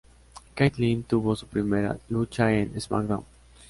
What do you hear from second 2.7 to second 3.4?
"SmackDown!